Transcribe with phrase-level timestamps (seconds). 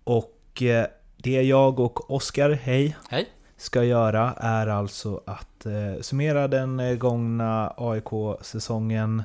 [0.03, 0.85] Och eh,
[1.17, 3.29] det jag och Oskar, hej, Hej.
[3.57, 9.23] ska göra är alltså att eh, summera den eh, gångna AIK-säsongen.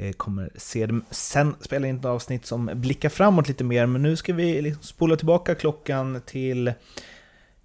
[0.00, 4.02] Eh, kommer se dem, sen spela in ett avsnitt som blickar framåt lite mer, men
[4.02, 6.72] nu ska vi liksom spola tillbaka klockan till...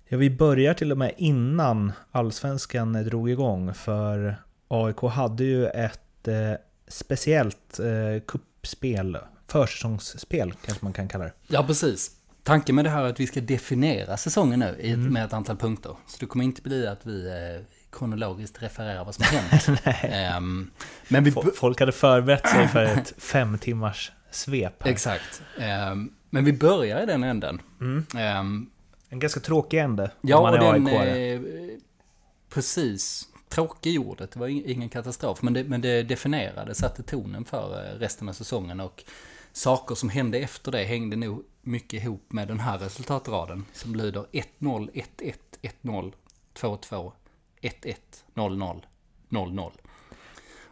[0.08, 4.36] Ja, vi börjar till och med innan Allsvenskan drog igång, för
[4.68, 6.54] AIK hade ju ett eh,
[6.88, 11.34] speciellt eh, kuppspel, försäsongsspel kanske man kan kalla det.
[11.48, 12.12] Ja, precis.
[12.44, 15.14] Tanken med det här är att vi ska definiera säsongen nu i Mm.
[15.14, 15.96] med ett antal punkter.
[16.08, 19.82] Så det kommer inte bli att vi eh, kronologiskt refererar vad som hänt.
[20.04, 20.72] Ehm,
[21.08, 21.32] men vi...
[21.32, 24.92] Fo- Folk hade förberett sig för ett fem timmars svep här.
[24.92, 25.42] Exakt.
[25.60, 27.62] Ehm, men vi börjar i den änden.
[27.82, 28.06] Mm.
[28.18, 28.70] Ehm,
[29.10, 30.88] En ganska tråkig ände ja, om man och är den...
[30.88, 31.78] Eh,
[32.50, 33.28] precis.
[33.50, 35.42] Tråkig ordet, det var ing- ingen katastrof.
[35.42, 38.80] Men det, men det definierade, satte tonen för eh, resten av säsongen.
[38.80, 39.04] Och
[39.52, 43.66] saker som hände efter det hängde nog mycket ihop med den här resultatraden.
[43.74, 44.44] Som lyder 1-0,
[45.20, 45.34] 1-1,
[45.82, 46.14] 1-0,
[46.60, 47.12] 2-2,
[47.64, 47.96] 1-1,
[48.34, 48.82] 0-0,
[49.30, 49.72] 0-0.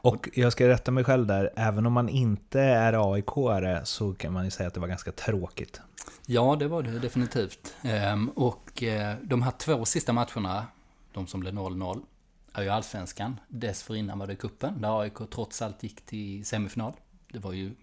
[0.03, 4.34] Och jag ska rätta mig själv där, även om man inte är AIK-are så kan
[4.34, 5.81] man ju säga att det var ganska tråkigt.
[6.25, 7.75] Ja, det var det definitivt.
[7.81, 10.67] Ehm, och eh, de här två sista matcherna,
[11.14, 12.02] de som blev 0-0,
[12.53, 13.39] är ju allsvenskan.
[13.47, 16.94] Dessförinnan var det kuppen där AIK trots allt gick till semifinal.
[17.31, 17.75] Det var ju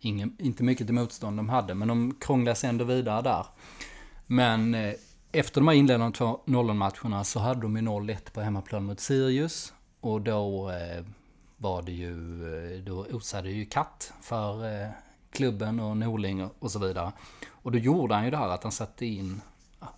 [0.00, 3.46] ingen, inte mycket till motstånd de hade, men de krånglade sig ändå vidare där.
[4.26, 4.94] Men eh,
[5.32, 9.72] efter de här inledande två 0-matcherna så hade de ju 0-1 på hemmaplan mot Sirius.
[10.00, 11.04] Och då eh,
[11.56, 12.12] var det ju,
[12.74, 14.88] eh, då osade ju katt för eh,
[15.30, 17.12] klubben och Norling och- och så vidare.
[17.50, 19.40] Och då gjorde han ju det här att han satte in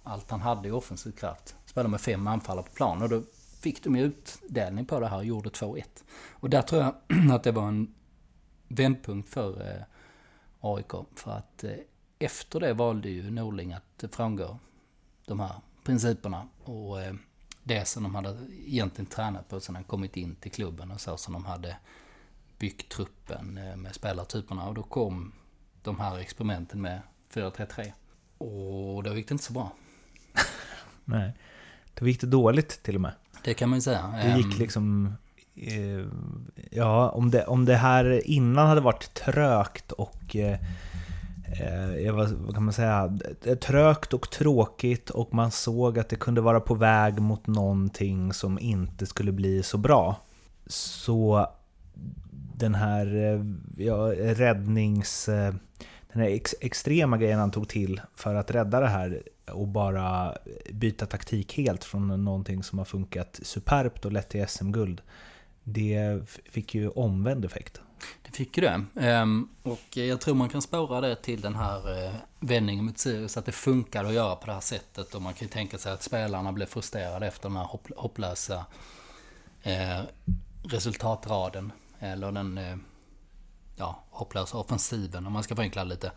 [0.03, 1.57] allt han hade i offensiv kraft.
[1.67, 3.23] Spelade med fem anfallare på plan och då
[3.61, 5.83] fick de ju utdelning på det här och gjorde 2-1.
[6.31, 6.95] Och där tror jag
[7.33, 7.95] att det var en
[8.69, 9.83] vändpunkt för eh,
[10.61, 10.93] AIK.
[11.15, 11.71] För att eh,
[12.19, 14.59] efter det valde ju Norling att eh, frångå
[15.29, 15.53] de här
[15.85, 16.49] principerna.
[16.65, 17.15] Och eh,
[17.63, 21.17] det som de hade egentligen tränat på sedan han kommit in till klubben och så
[21.17, 21.77] som de hade
[22.59, 24.69] byggt truppen eh, med spelartyperna.
[24.69, 25.33] Och då kom
[25.83, 27.01] de här experimenten med
[27.33, 27.93] 4-3-3.
[28.39, 29.73] Och då gick det inte så bra.
[31.05, 31.35] Nej.
[31.95, 33.13] Då gick det dåligt till och med.
[33.45, 34.15] Det kan man ju säga.
[34.23, 35.15] Det gick Ehm, liksom...
[35.55, 36.07] Eh,
[36.71, 40.37] ja, om det, om det här innan hade varit trögt och...
[41.53, 43.19] Eh, vad, vad kan man säga?
[43.43, 48.33] Det Trögt och tråkigt och man såg att det kunde vara på väg mot någonting
[48.33, 50.17] som inte skulle bli så bra.
[50.67, 51.47] Så
[52.55, 53.45] den här eh,
[53.87, 55.29] ja, räddnings...
[55.29, 55.55] eh,
[56.13, 59.23] Den här ex, extrema grejen han tog till för att rädda det här
[59.53, 60.35] och bara
[60.73, 65.03] byta taktik helt från någonting som har funkat superbt och lett till SM-guld.
[65.73, 67.81] Det fick ju omvänd effekt.
[68.23, 68.85] Det fick ju det.
[69.01, 73.37] Ehm, och jag tror man kan spåra det till den här eh, vändningen mot Sirius.
[73.37, 75.15] Att det funkar att göra på det här sättet.
[75.15, 78.65] Och man kan ju tänka sig att spelarna blev frustrerade efter den här hopplösa
[79.63, 80.01] eh,
[80.63, 81.73] resultatraden.
[81.99, 82.77] Eller den eh,
[83.77, 86.13] ja, hopplösa offensiven om man ska förenkla det lite.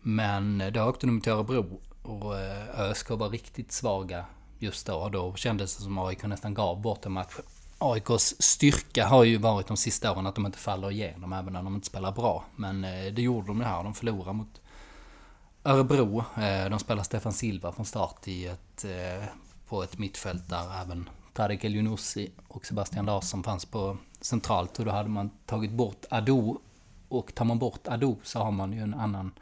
[0.00, 2.34] Men då åkte de till Örebro och
[2.78, 4.24] ÖSK var riktigt svaga
[4.58, 4.94] just då.
[4.94, 7.34] Och då kändes det som AIK nästan gav bort en match.
[7.78, 11.62] AIKs styrka har ju varit de sista åren att de inte faller igenom även när
[11.62, 12.44] de inte spelar bra.
[12.56, 13.84] Men eh, det gjorde de ju här.
[13.84, 14.60] De förlorade mot
[15.64, 16.18] Örebro.
[16.18, 19.24] Eh, de spelar Stefan Silva från start i ett, eh,
[19.68, 21.96] på ett mittfält där även Tarek El
[22.48, 24.78] och Sebastian Larsson fanns på centralt.
[24.78, 26.60] Och då hade man tagit bort Ado.
[27.08, 29.32] Och tar man bort Ado så har man ju en annan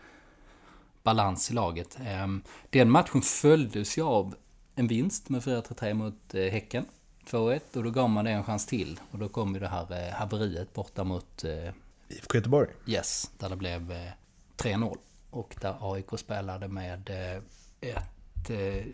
[1.03, 1.99] balans i laget.
[2.07, 4.35] Ehm, den matchen följdes ju av
[4.75, 6.87] en vinst med 4-3 mot Häcken.
[7.27, 9.01] 2-1 och då gav man det en chans till.
[9.11, 11.73] Och då kom ju det här eh, haveriet borta mot eh,
[12.09, 12.69] IFK Göteborg.
[12.87, 14.13] Yes, där det blev eh,
[14.57, 14.97] 3-0.
[15.31, 17.43] Och där AIK spelade med eh,
[17.91, 18.51] ett...
[18.51, 18.87] Eh,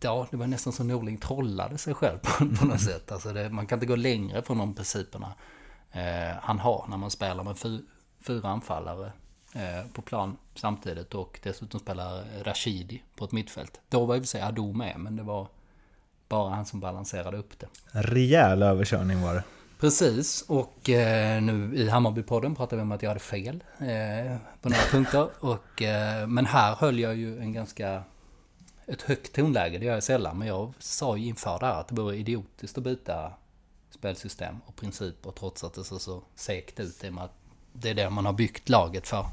[0.00, 3.12] ja, det var nästan som Norling trollade sig själv på, på något sätt.
[3.12, 5.34] Alltså det, man kan inte gå längre från de principerna
[5.92, 7.80] eh, han har när man spelar med fy,
[8.26, 9.12] fyra anfallare
[9.54, 13.80] eh, på plan samtidigt och dessutom spelar Rashidi på ett mittfält.
[13.88, 15.48] Då var i och för sig Ado med, men det var
[16.30, 17.66] bara han som balanserade upp det.
[17.92, 19.42] En rejäl överkörning var det.
[19.80, 24.68] Precis, och eh, nu i Hammarbypodden pratade vi om att jag hade fel eh, på
[24.68, 25.28] några punkter.
[25.40, 28.02] Och, eh, men här höll jag ju en ganska...
[28.86, 30.38] Ett högt tonläge, det gör jag sällan.
[30.38, 33.32] Men jag sa ju inför det här att det vore idiotiskt att byta
[33.90, 37.04] spelsystem och principer trots att det ser så segt ut.
[37.04, 37.34] I och med att
[37.72, 39.26] det är det man har byggt laget för.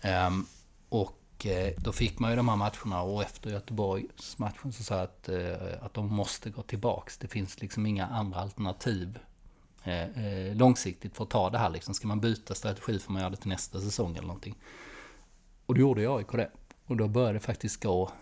[0.00, 0.46] Ehm,
[0.88, 4.82] och Och eh, då fick man ju de här matcherna och efter Göteborgs matchen så
[4.82, 7.18] sa jag att, eh, att de måste gå tillbaks.
[7.18, 9.18] Det finns liksom inga andra alternativ
[9.84, 11.94] eh, långsiktigt för att ta det här liksom.
[11.94, 14.54] Ska man byta strategi får man göra det till nästa säsong eller någonting.
[15.66, 16.50] Och då gjorde jag AIK det.
[16.86, 18.12] Och då började det faktiskt gå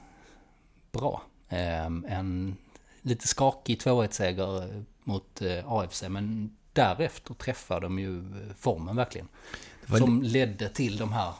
[0.93, 1.23] bra.
[1.49, 2.57] En
[3.03, 8.25] lite skakig 2-1-seger mot AFC, men därefter träffade de ju
[8.59, 9.29] formen verkligen.
[9.99, 11.33] Som ledde till de här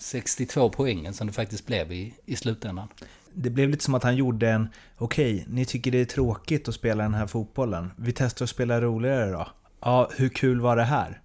[0.00, 2.88] 62 poängen som det faktiskt blev i, i slutändan.
[3.32, 4.68] Det blev lite som att han gjorde en,
[4.98, 7.92] okej, okay, ni tycker det är tråkigt att spela den här fotbollen.
[7.96, 9.48] Vi testar att spela roligare då.
[9.80, 11.20] Ja, hur kul var det här?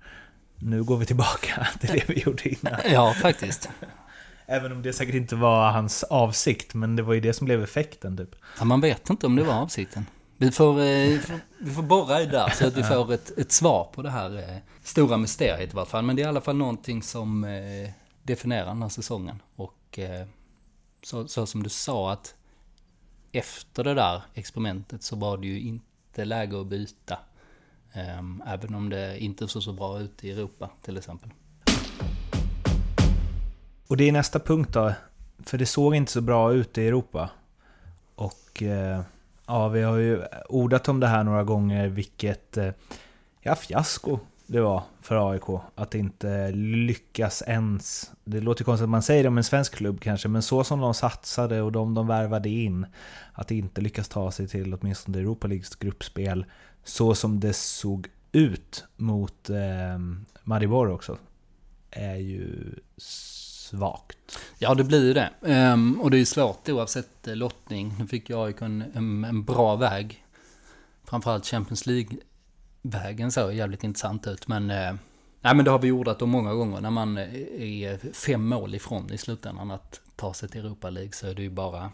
[0.59, 2.79] Nu går vi tillbaka till det vi gjorde innan.
[2.91, 3.69] Ja, faktiskt.
[4.45, 7.63] Även om det säkert inte var hans avsikt, men det var ju det som blev
[7.63, 8.35] effekten typ.
[8.59, 10.05] Ja, man vet inte om det var avsikten.
[10.37, 11.19] Vi får, eh,
[11.59, 14.37] vi får borra i där så att vi får ett, ett svar på det här
[14.37, 16.03] eh, stora mysteriet i varje fall.
[16.03, 17.43] Men det är i alla fall någonting som
[18.25, 19.41] definiera den här säsongen.
[19.55, 20.27] Och eh,
[21.03, 22.35] så, så, som du sa att
[23.31, 27.19] efter det där experimentet så var det ju inte läge att byta.
[27.93, 31.29] Eh, även om det inte såg så bra ut i Europa till exempel.
[33.87, 34.93] Och det är nästa punkt då.
[35.39, 37.29] För det såg inte så bra ut i Europa.
[38.15, 39.01] Och eh,
[39.45, 42.71] ja, vi har ju ordat om det här några gånger, vilket eh,
[43.41, 45.61] ja, fiasko det var för AIK.
[45.75, 48.11] Att inte lyckas ens.
[48.23, 50.79] Det låter konstigt att man säger det om en svensk klubb kanske, men så som
[50.79, 52.85] de satsade och de de värvade in.
[53.33, 56.45] Att inte lyckas ta sig till åtminstone Europa Leagues gruppspel.
[56.83, 59.99] Så som det såg ut mot eh,
[60.43, 61.17] Maribor också.
[61.91, 64.39] Är ju svagt.
[64.57, 65.29] Ja, det blir ju det.
[65.71, 67.95] Um, och det är ju svårt oavsett eh, lottning.
[67.99, 70.25] Nu fick jag AIK en, en, en bra väg.
[71.03, 72.17] Framförallt Champions League
[72.85, 74.47] vägen såg jävligt intressant ut.
[74.47, 74.93] Men, eh,
[75.41, 76.81] nej, men det har vi ordat om många gånger.
[76.81, 81.27] När man är fem mål ifrån i slutändan att ta sig till Europa League så
[81.27, 81.91] är det ju bara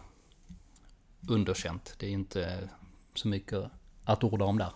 [1.28, 1.94] underkänt.
[1.98, 2.68] Det är inte
[3.14, 3.64] så mycket
[4.04, 4.70] att orda om där.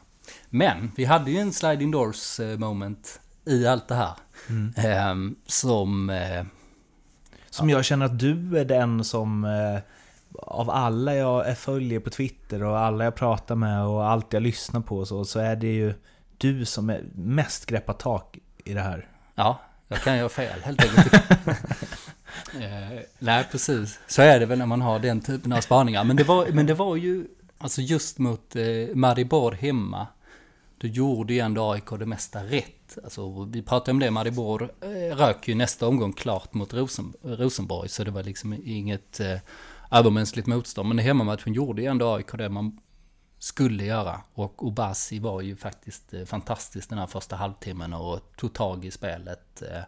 [0.49, 4.15] Men vi hade ju en sliding doors eh, moment i allt det här.
[4.49, 4.73] Mm.
[4.77, 6.11] Eh, som...
[6.11, 6.45] Eh,
[7.51, 9.81] som jag känner att du är den som eh,
[10.38, 14.81] av alla jag följer på Twitter och alla jag pratar med och allt jag lyssnar
[14.81, 15.94] på så, så är det ju
[16.38, 19.09] du som är mest greppat tak i det här.
[19.35, 21.15] Ja, jag kan göra fel helt enkelt.
[22.55, 23.99] eh, nej, precis.
[24.06, 26.05] Så är det väl när man har den typen av spaningar.
[26.05, 27.27] Men det var, men det var ju,
[27.59, 30.06] alltså just mot eh, Maribor hemma,
[30.79, 32.99] då gjorde ju ändå AIK det mesta rätt.
[33.05, 37.88] Alltså, vi pratade om det, Maribor eh, rök ju nästa omgång klart mot Rosen, Rosenborg,
[37.88, 39.38] så det var liksom inget eh,
[39.91, 40.88] övermänskligt motstånd.
[40.88, 42.81] Men i hemmamatchen gjorde ju ändå AIK det man
[43.38, 44.21] skulle göra.
[44.35, 48.91] Och Obasi var ju faktiskt eh, fantastisk den här första halvtimmen och tog tag i
[48.91, 49.83] spelet eh,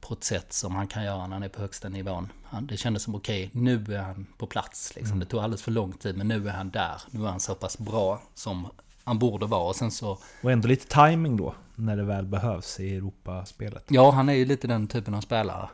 [0.00, 2.32] på ett sätt som han kan göra när han är på högsta nivån.
[2.62, 4.96] det kändes som okej, okay, nu är han på plats.
[4.96, 5.12] Liksom.
[5.12, 5.20] Mm.
[5.20, 7.02] Det tog alldeles för lång tid, men nu är han där.
[7.10, 8.68] Nu är han så pass bra som
[9.04, 9.68] han borde vara.
[9.68, 10.18] Och sen så...
[10.42, 13.84] Och ändå lite timing då, när det väl behövs i Europaspelet.
[13.88, 15.68] Ja, han är ju lite den typen av spelare.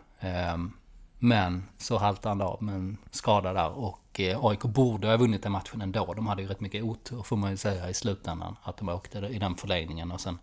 [0.55, 0.73] Um,
[1.19, 5.43] men så haltade han av med en skada där och eh, AIK borde ha vunnit
[5.43, 6.15] den matchen ändå.
[6.15, 8.57] De hade ju rätt mycket otur får man ju säga i slutändan.
[8.63, 10.39] Att de åkte i den förlängningen och sen,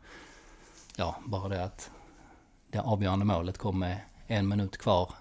[0.96, 1.92] ja, bara det att
[2.72, 5.14] det avgörande målet kom med en minut kvar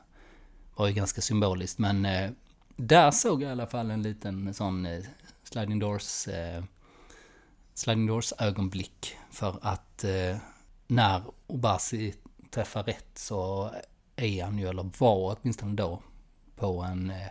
[0.77, 1.79] var ju ganska symboliskt.
[1.79, 2.31] Men eh,
[2.77, 5.05] där såg jag i alla fall en liten sån eh,
[5.43, 6.65] sliding doors eh,
[7.75, 9.17] sliding doors ögonblick.
[9.31, 10.37] För att eh,
[10.87, 12.15] när Obasi
[12.51, 13.71] träffar rätt så
[14.17, 16.03] är han ju, eller var åtminstone då,
[16.57, 17.27] på en eh,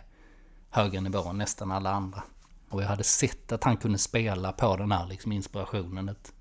[0.70, 2.22] högre nivå än nästan alla andra.
[2.68, 6.32] Och jag hade sett att han kunde spela på den här liksom inspirationen ett,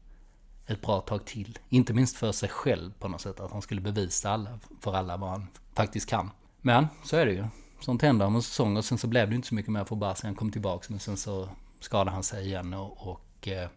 [0.68, 1.60] ett bra tag till.
[1.70, 5.18] Inte minst för sig själv på något sätt, att han skulle bevisa alla, för alla
[5.18, 6.32] vad han faktiskt kan.
[6.62, 7.46] Men så är det ju.
[7.80, 9.96] Sånt händer om en säsong och sen så blev det inte så mycket mer för
[9.96, 10.28] Barca.
[10.28, 13.70] Han kom tillbaka men sen så skadade han sig igen och, och eh,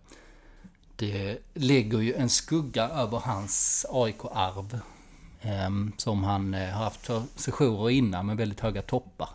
[0.96, 4.80] det lägger ju en skugga över hans AIK-arv
[5.44, 9.28] Ehm, som han eh, har haft sessioner innan med väldigt höga toppar.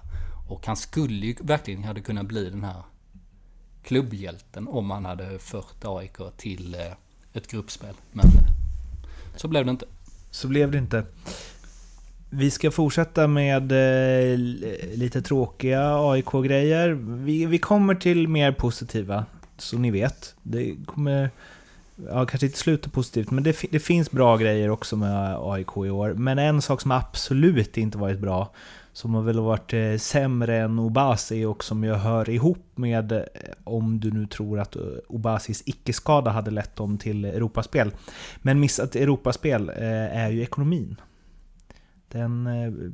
[0.47, 2.81] Och han skulle ju verkligen hade kunnat bli den här
[3.83, 6.91] klubbhjälten om han hade fört AIK till eh,
[7.33, 7.93] ett gruppspel.
[8.11, 8.25] Men
[9.35, 9.85] så blev det inte.
[10.31, 11.05] Så blev det inte.
[12.29, 14.37] Vi ska fortsätta med eh,
[14.95, 16.89] lite tråkiga AIK-grejer.
[17.23, 19.25] Vi, vi kommer till mer positiva,
[19.57, 20.35] så ni vet.
[20.43, 21.29] Det kommer
[22.07, 25.89] ja, kanske inte slutar positivt, men det, det, finns bra grejer också med AIK i
[25.89, 26.13] år.
[26.13, 28.53] Men en sak som absolut inte varit bra,
[28.93, 33.21] som har väl varit eh, sämre än Obasi och som jag hör ihop med, eh,
[33.63, 37.91] om du nu tror att eh, Obasis icke-skada hade lett dem till Europaspel.
[38.41, 40.95] Men missat Europaspel är ju ekonomin.
[42.07, 42.49] den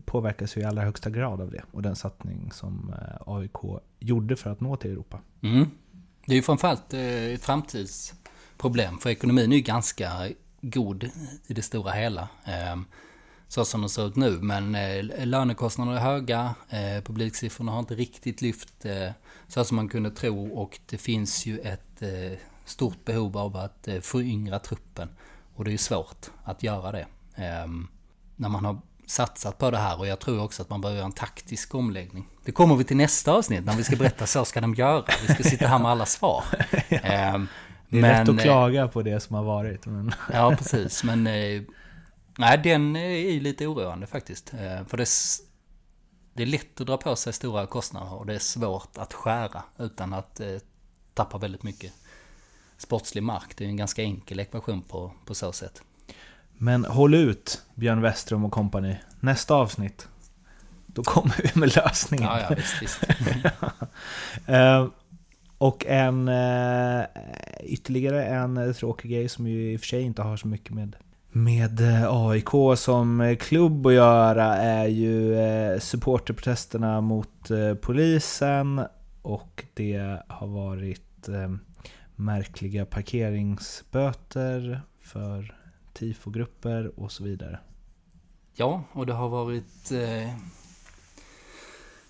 [0.05, 2.93] påverkas ju i allra högsta grad av det och den satsning som
[3.25, 5.19] AIK gjorde för att nå till Europa.
[5.41, 5.65] Mm.
[6.25, 8.13] Det är ju framförallt ett framtids
[8.55, 10.29] framtidsproblem för ekonomin är ju ganska
[10.62, 11.09] god
[11.47, 12.27] i det stora hela.
[12.45, 12.85] Ehm,
[13.47, 14.39] så som det ser ut nu.
[14.41, 14.71] Men
[15.29, 16.55] lönekostnaderna är höga,
[17.03, 18.85] publiksiffrorna har inte riktigt lyft
[19.47, 22.03] så som man kunde tro och det finns ju ett
[22.65, 25.09] stort behov av att föryngra truppen.
[25.55, 27.07] Och det är svårt att göra det.
[27.35, 27.88] Ehm,
[28.38, 31.05] när man har satsat på det här och jag tror också att man bör göra
[31.05, 32.27] en taktisk omläggning.
[32.45, 35.05] Det kommer vi till nästa avsnitt när vi ska berätta så ska de göra.
[35.27, 36.43] Vi ska sitta här med alla svar.
[36.89, 37.41] ja.
[37.89, 39.86] Det är men, lätt att klaga på det som har varit.
[39.86, 40.12] Men...
[40.34, 41.04] ja, precis.
[41.04, 41.62] Men eh,
[42.38, 44.54] nej, den är lite oroande faktiskt.
[44.54, 45.08] Eh, för det,
[46.34, 49.63] det är lätt att dra på sig stora kostnader och det är svårt att skära
[49.80, 50.58] utan att eh,
[51.13, 51.94] tappa väldigt mycket
[52.77, 53.58] sportslig mark.
[53.58, 55.82] Det är en ganska enkel ekvation på, på så sätt.
[56.58, 58.98] Men håll ut, Björn Westrom och kompani.
[59.20, 60.08] Nästa avsnitt,
[60.86, 62.27] då kommer vi med lösningen.
[62.27, 63.04] Ja, ja, visst, visst.
[65.65, 67.05] och en eh,
[67.63, 70.95] ytterligare en tråkig grej som ju i och för sig inte har så mycket med
[71.31, 78.81] med eh, AIK som klubb att göra är ju eh, supporterprotesterna mot polisen
[79.22, 81.29] och det har varit
[82.15, 85.55] märkliga parkeringsböter för
[85.93, 87.60] tifogrupper och så vidare.
[88.55, 89.91] Ja, och det har varit...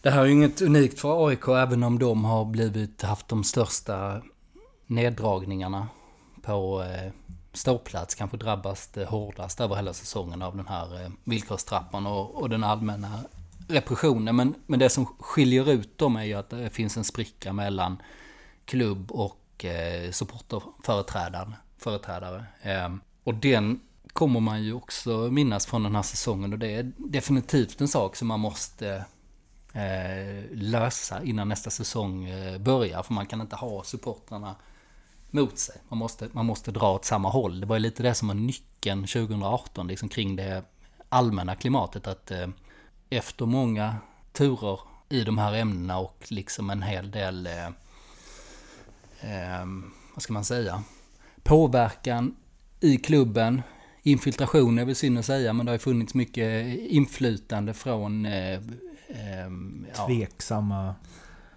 [0.05, 3.43] Det här är ju inget unikt för AIK, även om de har blivit, haft de
[3.43, 4.21] största
[4.88, 5.88] neddragningarna
[6.41, 7.12] på eh,
[7.53, 8.15] ståplats.
[8.15, 12.50] Kanske drabbas det eh, hårdast över hela säsongen av den här eh, villkorstrappan och, och
[12.50, 13.19] den allmänna
[13.67, 14.35] repressionen.
[14.35, 17.97] Men, men det som skiljer ut dem är ju att det finns en spricka mellan
[18.65, 21.53] klubb och eh, supporterföreträdare.
[21.77, 22.45] Företrädare.
[22.62, 23.79] Eh, och den
[24.13, 28.15] kommer man ju också minnas från den här säsongen och det är definitivt en sak
[28.15, 29.01] som man måste eh,
[29.75, 33.03] Eh, lösa innan nästa säsong eh, börjar.
[33.03, 34.55] För man kan inte ha supportrarna
[35.32, 35.75] mot sig.
[35.89, 37.60] Man måste, man måste dra åt samma håll.
[37.60, 40.63] Det var ju lite det som var nyckeln 2018, liksom kring det
[41.10, 42.08] allmänna klimatet.
[42.08, 42.48] Att eh,
[43.10, 43.96] efter många
[44.32, 44.79] turer
[45.10, 47.67] i de här ämnena och liksom en hel del, eh,
[49.22, 49.65] eh,
[50.13, 50.84] vad ska man säga,
[51.44, 52.36] påverkan
[52.79, 53.62] i klubben.
[54.03, 58.25] Infiltration är väl synd att säga, men det har ju funnits mycket inflytande från...
[58.25, 58.60] Eh,
[59.09, 59.47] eh,
[59.95, 60.95] ja, tveksamma...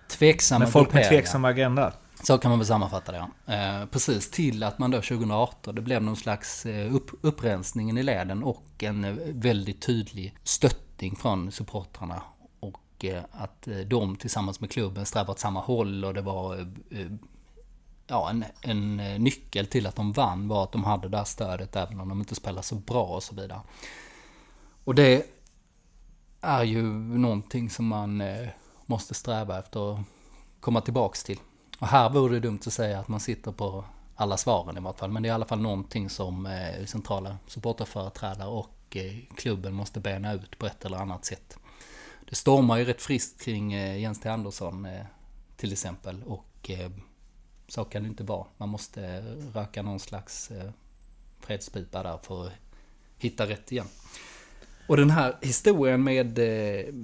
[0.09, 1.93] Tveksamma Men folk med tveksam agenda.
[2.23, 3.55] Så kan man väl sammanfatta det, ja.
[3.55, 8.03] Eh, precis till att man då 2018, det blev någon slags eh, upp, upprensningen i
[8.03, 12.23] leden och en eh, väldigt tydlig stöttning från supportrarna.
[12.61, 16.67] Och eh, att de tillsammans med klubben strävar åt samma håll och det var
[18.09, 21.25] ja, en, en eh, nyckel till att de vann var att de hade det här
[21.25, 23.61] stödet även om de inte spelade så bra och så vidare.
[24.85, 25.27] Och det
[26.41, 26.83] är ju
[27.19, 28.49] någonting som man eh,
[28.87, 30.01] måste sträva efter att
[30.61, 31.39] komma tillbaks till.
[31.79, 34.99] Och här vore det dumt att säga att man sitter på alla svaren i vart
[34.99, 35.11] fall.
[35.11, 40.01] Men det är i alla fall någonting som eh, centrala supporterföreträdare och eh, klubben måste
[40.01, 41.59] bena ut på ett eller annat sätt.
[42.29, 44.29] Det stormar ju rätt friskt kring Jens T.
[44.29, 44.89] Andersson
[45.57, 46.23] till exempel.
[46.23, 46.71] Och
[47.69, 48.47] så kan det inte vara.
[48.57, 49.21] Man måste
[49.55, 50.51] röka någon slags
[51.41, 52.53] fredspipa där för att
[53.19, 53.87] hitta rätt igen.
[54.89, 56.95] Och den här historien med eh,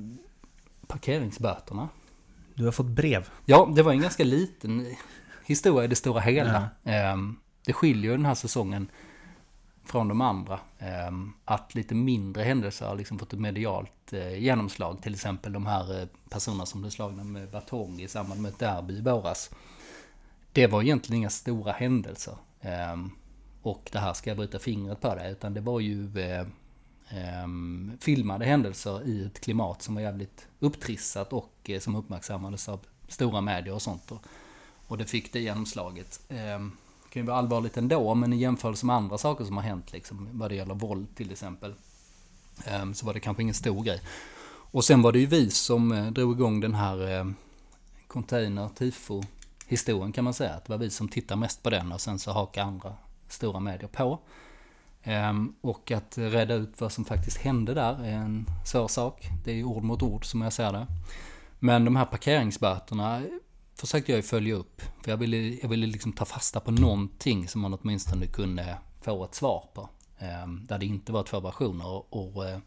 [0.86, 1.88] parkeringsböterna.
[2.54, 3.28] Du har fått brev.
[3.44, 4.86] Ja, det var en ganska liten
[5.44, 6.68] historia i det stora hela.
[6.82, 6.92] Ja.
[6.92, 7.36] Ehm,
[7.66, 8.88] det skiljer ju den här säsongen
[9.84, 10.60] från de andra.
[10.78, 15.02] Ehm, att lite mindre händelser har liksom fått ett medialt eh, genomslag.
[15.02, 18.94] Till exempel de här personerna som blev slagna med batong i samband med ett derby
[18.94, 19.50] i våras
[20.54, 22.34] det var egentligen inga stora händelser.
[22.60, 23.10] Ehm,
[23.62, 26.46] och det här ska jag bryta fingret på det, utan det var ju eh,
[27.08, 32.80] Ehm, filmade händelser i ett klimat som var jävligt upptrissat och eh, som uppmärksammades av
[33.08, 34.12] stora medier och sånt.
[34.86, 36.20] Och det fick det genomslaget.
[36.28, 36.70] Det
[37.10, 40.28] kan ju vara allvarligt ändå, men i jämförelse med andra saker som har hänt, liksom,
[40.32, 41.74] vad det gäller våld till exempel,
[42.64, 44.00] ehm, så var det kanske ingen stor grej.
[44.46, 47.34] Och sen var det ju vi som eh, drog igång den här
[48.06, 49.22] container tifo
[49.66, 50.54] historien kan man säga.
[50.54, 52.94] Att det var vi som tittar mest på den och sen så hakar andra
[53.28, 54.18] stora medier på.
[55.04, 59.28] Ehm, och att reda ut vad som faktiskt hände där är en svår sak.
[59.44, 60.86] Det är ju ord mot ord som jag ser det.
[61.58, 63.22] Men de här parkeringsböterna
[63.74, 64.82] försökte jag ju följa upp.
[65.02, 69.24] För jag ville, jag ville liksom ta fasta på någonting som man åtminstone kunde få
[69.24, 69.88] ett svar på.
[70.18, 72.14] Ehm, där det inte var två versioner.
[72.14, 72.58] Och eh,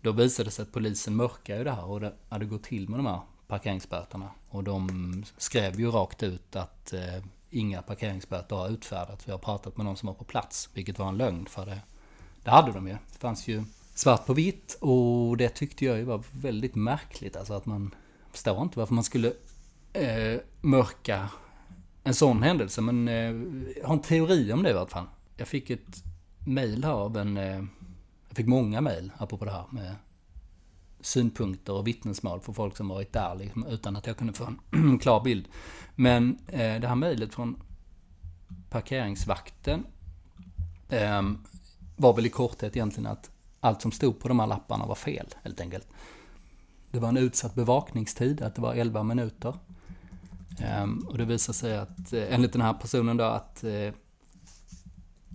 [0.00, 2.88] då visade det sig att polisen mörkade ju det här och det hade gått till
[2.88, 4.30] med de här parkeringsböterna.
[4.48, 9.28] Och de skrev ju rakt ut att eh, inga parkeringsböter har utfärdats.
[9.28, 11.80] Vi har pratat med någon som var på plats, vilket var en lögn för det.
[12.44, 12.92] Det hade de ju.
[12.92, 13.64] Det fanns ju
[13.94, 17.36] svart på vitt och det tyckte jag ju var väldigt märkligt.
[17.36, 17.94] Alltså att man
[18.30, 19.32] förstår inte varför man skulle
[19.92, 21.28] eh, mörka
[22.04, 22.80] en sån händelse.
[22.80, 23.14] Men eh,
[23.80, 25.06] jag har en teori om det i alla fall.
[25.36, 26.04] Jag fick ett
[26.46, 27.36] mail här av en...
[27.36, 27.64] Eh,
[28.28, 29.94] jag fick många mail apropå det här med
[31.00, 34.98] synpunkter och vittnesmål för folk som varit där liksom, utan att jag kunde få en
[35.02, 35.48] klar bild.
[35.94, 37.62] Men eh, det här mejlet från
[38.70, 39.86] parkeringsvakten
[40.88, 41.22] eh,
[41.96, 43.30] var väl i korthet egentligen att
[43.60, 45.88] allt som stod på de här lapparna var fel, helt enkelt.
[46.90, 49.54] Det var en utsatt bevakningstid, att det var 11 minuter.
[50.58, 53.92] Eh, och det visade sig att, eh, enligt den här personen då, att eh,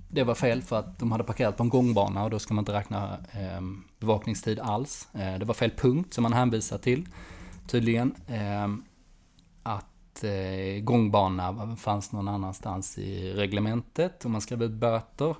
[0.09, 2.61] det var fel för att de hade parkerat på en gångbana och då ska man
[2.61, 3.61] inte räkna eh,
[3.99, 5.07] bevakningstid alls.
[5.13, 7.07] Eh, det var fel punkt som man hänvisar till
[7.67, 8.15] tydligen.
[8.27, 8.67] Eh,
[9.63, 15.35] att eh, gångbana fanns någon annanstans i reglementet och man skrev ut böter.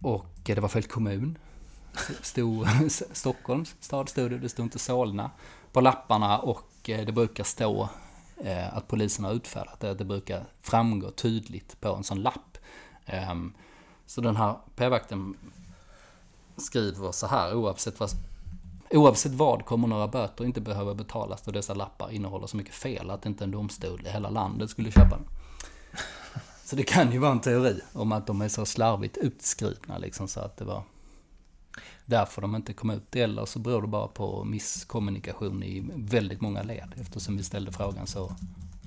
[0.00, 1.38] Och eh, det var fel kommun.
[2.22, 2.66] Stod,
[3.12, 5.30] Stockholms stad stod det, det stod inte Solna
[5.72, 7.88] på lapparna och eh, det brukar stå
[8.44, 9.94] eh, att polisen har utfärdat det.
[9.94, 12.58] Det brukar framgå tydligt på en sån lapp.
[13.06, 13.54] Ehm,
[14.10, 15.36] så den här p-vakten
[16.56, 18.10] skriver så här, oavsett vad,
[18.90, 23.10] oavsett vad kommer några böter inte behöva betalas då dessa lappar innehåller så mycket fel
[23.10, 25.26] att inte en domstol i hela landet skulle köpa den.
[26.64, 30.28] Så det kan ju vara en teori om att de är så slarvigt utskrivna liksom
[30.28, 30.82] så att det var
[32.04, 33.16] därför de inte kom ut.
[33.16, 38.06] Eller så beror det bara på misskommunikation i väldigt många led eftersom vi ställde frågan
[38.06, 38.32] så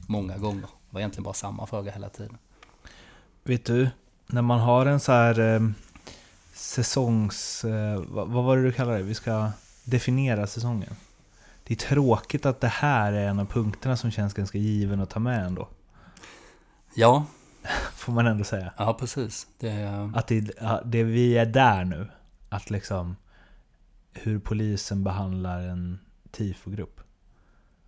[0.07, 0.61] många gånger.
[0.61, 2.37] Det var egentligen bara samma fråga hela tiden.
[3.43, 3.89] Vet du,
[4.27, 5.69] när man har en så här eh,
[6.53, 7.65] säsongs...
[7.65, 9.03] Eh, vad, vad var det du kallade det?
[9.03, 9.51] Vi ska
[9.83, 10.95] definiera säsongen.
[11.63, 15.09] Det är tråkigt att det här är en av punkterna som känns ganska given att
[15.09, 15.67] ta med ändå.
[16.95, 17.25] Ja.
[17.95, 18.73] Får man ändå säga.
[18.77, 19.47] Ja, precis.
[19.59, 20.11] Det...
[20.15, 20.51] Att det,
[20.85, 22.07] det vi är där nu.
[22.49, 23.15] Att liksom
[24.13, 25.99] hur polisen behandlar en
[26.31, 27.01] tifogrupp.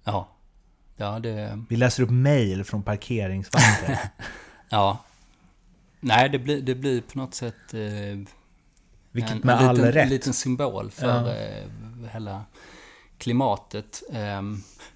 [0.03, 0.27] Ja.
[0.95, 1.63] Ja, det...
[1.69, 3.99] Vi läser upp mail från parkeringsvakter.
[4.69, 4.99] ja,
[5.99, 7.73] Nej, det blir, det blir på något sätt...
[7.73, 8.19] Eh,
[9.11, 10.03] Vilket en, med en all liten, rätt.
[10.03, 11.35] En liten symbol för ja.
[11.35, 11.69] eh,
[12.11, 12.45] hela
[13.17, 14.03] klimatet.
[14.11, 14.41] Eh,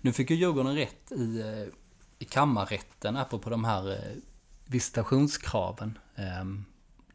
[0.02, 1.74] nu fick ju Djurgården rätt i, eh,
[2.20, 4.16] i kammarrätten, apropå de här eh,
[4.66, 5.98] visitationskraven.
[6.16, 6.46] Eh,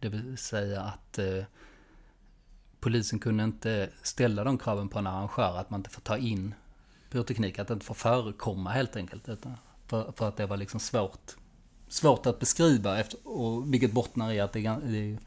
[0.01, 1.44] det vill säga att eh,
[2.81, 6.55] polisen kunde inte ställa de kraven på en arrangör, att man inte får ta in
[7.11, 9.29] pyroteknik, att det inte får förekomma helt enkelt.
[9.87, 11.37] För, för att det var liksom svårt
[11.88, 15.18] svårt att beskriva, efter, och vilket bottnar i att det är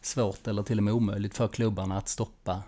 [0.00, 2.62] svårt eller till och med omöjligt för klubbarna att stoppa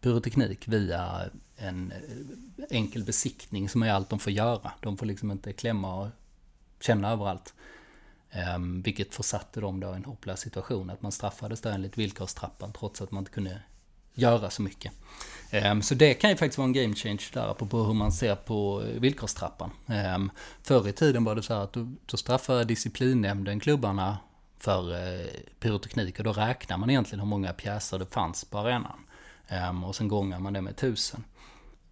[0.00, 4.72] pyroteknik via en eh, enkel besiktning som är allt de får göra.
[4.80, 6.08] De får liksom inte klämma och
[6.80, 7.54] känna överallt.
[8.56, 12.72] Um, vilket försatte dem då i en hopplös situation, att man straffades då enligt villkorstrappan
[12.72, 13.62] trots att man inte kunde
[14.14, 14.92] göra så mycket.
[15.50, 18.34] Ehm, så det kan ju faktiskt vara en game change där på hur man ser
[18.34, 19.70] på eh, villkorstrappan.
[19.86, 20.30] Ehm,
[20.62, 24.18] förr i tiden var det så här att då straffade disciplinnämnden klubbarna
[24.58, 25.26] för eh,
[25.60, 29.06] pyroteknik och då räknar man egentligen hur många pjäser det fanns på arenan.
[29.48, 31.24] Ehm, och sen gångar man det med tusen.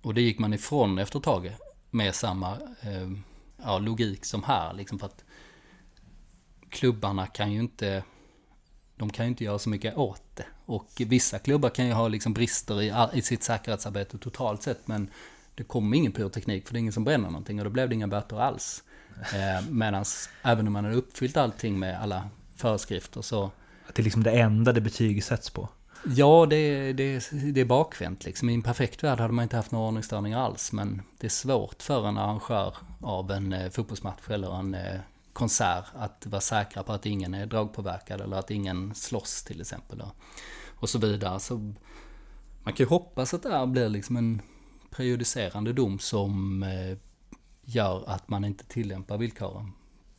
[0.03, 1.57] Och det gick man ifrån efter ett tag
[1.91, 2.59] med samma
[3.57, 4.75] ja, logik som här.
[4.75, 5.25] Liksom för att
[6.71, 8.03] klubbarna kan ju inte
[9.01, 10.47] de kan ju inte göra så mycket åt det.
[10.71, 15.09] Och vissa klubbar kan ju ha liksom brister i, i sitt säkerhetsarbete totalt sett, men
[15.55, 17.95] det kommer ingen pyroteknik för det är ingen som bränner någonting och då blev det
[17.95, 18.83] inga böter alls.
[19.21, 20.05] Eh, Medan
[20.43, 23.51] även om man har uppfyllt allting med alla föreskrifter så...
[23.87, 25.69] Att det är liksom det enda det betygsätts på?
[26.07, 28.51] Ja, det, det, det är bakvänt liksom.
[28.51, 31.83] I en perfekt värld hade man inte haft några ordningsstörningar alls, men det är svårt
[31.83, 35.01] för en arrangör av en eh, fotbollsmatch eller en eh,
[35.33, 40.03] konsert att vara säkra på att ingen är dragpåverkad eller att ingen slåss till exempel.
[40.69, 41.41] Och så vidare.
[41.41, 41.57] Så
[42.63, 44.43] man kan ju hoppas att det här blir liksom en
[44.91, 46.99] prejudicerande dom som eh,
[47.63, 49.73] gör att man inte tillämpar villkoren,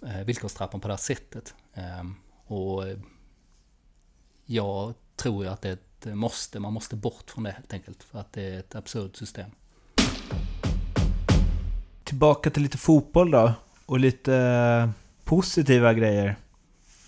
[0.06, 1.56] eh, villkorstrappan på det här sättet.
[1.74, 2.98] Ehm, och eh,
[4.46, 8.04] jag tror ju att det är ett måste, man måste bort från det helt enkelt.
[8.04, 9.52] För att det är ett absurt system.
[12.04, 13.54] Tillbaka till lite fotboll då.
[13.86, 14.94] Och lite
[15.32, 16.36] positiva grejer.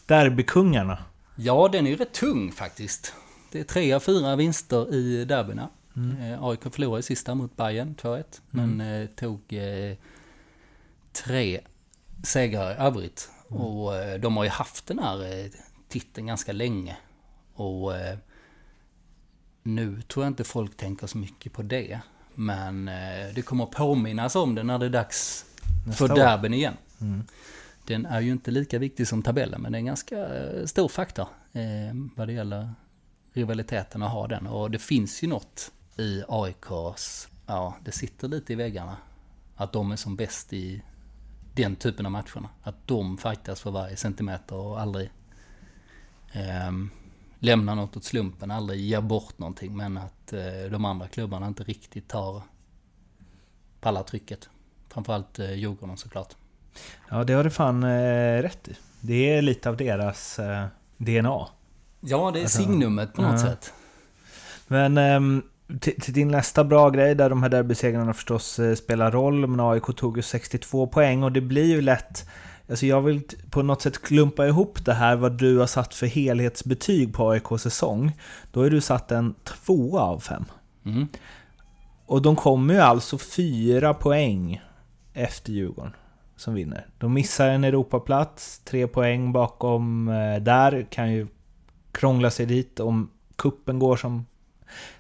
[0.06, 0.98] Derbykungarna.
[1.36, 3.14] Ja, den är ju rätt tung faktiskt.
[3.52, 5.70] Det är tre av fyra vinster i derbyna.
[5.96, 6.22] Mm.
[6.22, 8.24] Eh, AIK förlorade i sista mot Bayern 2-1.
[8.50, 9.02] Men mm.
[9.02, 9.98] eh, tog eh,
[11.26, 11.62] tre
[12.24, 13.30] segrar i övrigt.
[13.50, 13.62] Mm.
[13.62, 15.50] Och de har ju haft den här
[15.90, 16.98] titeln ganska länge.
[17.54, 17.92] Och
[19.64, 22.00] nu tror jag inte folk tänker så mycket på det.
[22.36, 22.86] Men
[23.36, 25.46] det kommer påminnas om det när det är dags
[25.88, 26.78] Nästa för derbyn igen.
[27.02, 27.24] Mm.
[27.86, 30.88] Den är ju inte lika viktig som tabellen, men det är en ganska eh, stor
[30.88, 32.70] faktor eh, vad det gäller
[33.34, 34.48] rivaliteten att ha den.
[34.48, 38.98] Och det finns ju något i AIKs, ja det sitter lite i väggarna.
[39.56, 40.84] Att de är som bäst i
[41.54, 42.50] den typen av matcherna.
[42.62, 45.10] Att de fightas för varje centimeter och aldrig
[46.32, 46.72] eh,
[47.40, 49.78] lämnar något åt slumpen, aldrig ger bort någonting.
[49.78, 52.42] Men att eh, de andra klubbarna inte riktigt tar
[53.82, 54.50] pallartrycket.
[54.90, 56.36] Framförallt eh, Djurgården såklart.
[57.10, 58.76] Ja, det har du fan eh, rätt i.
[59.02, 60.66] Det är lite av deras eh,
[60.98, 61.48] DNA.
[62.00, 63.48] Ja, det är alltså, signumet på något ja.
[63.48, 63.74] sätt.
[64.68, 65.44] Men eh,
[65.80, 69.60] till, till, din nästa bra grej, där de här derbysegrarna förstås eh, spelar roll, men
[69.60, 72.26] AIK tog ju 62 poäng och det blir ju lätt
[72.70, 76.08] Alltså jag vill på något sätt klumpa ihop det här, vad du har satt för
[76.08, 78.12] helhetsbetyg på AIKs säsong.
[78.52, 80.46] Då har du satt en tvåa av fem.
[80.86, 81.08] Mm.
[82.06, 84.62] Och de kommer ju alltså fyra poäng
[85.14, 85.94] efter Djurgården
[86.44, 86.88] som vinner.
[86.98, 91.28] De missar en Europaplats, tre poäng bakom eh, där, kan ju
[91.92, 94.26] krångla sig dit om kuppen går som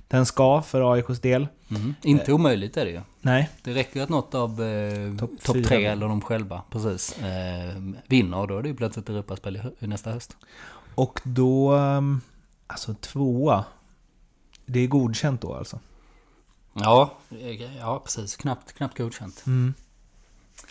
[0.07, 1.47] den ska för AIKs del.
[1.69, 1.95] Mm.
[2.01, 3.01] Inte eh, omöjligt är det ju.
[3.21, 3.49] Nej.
[3.63, 7.81] Det räcker ju att något av eh, topp top tre eller de själva precis eh,
[8.07, 10.37] vinner och då är det ju plötsligt Europaspel nästa höst.
[10.95, 12.21] Och då, ehm,
[12.67, 13.65] alltså tvåa,
[14.65, 15.79] det är godkänt då alltså?
[16.73, 17.13] Ja,
[17.79, 18.35] ja precis.
[18.35, 19.43] Knappt, knappt godkänt.
[19.47, 19.73] Mm.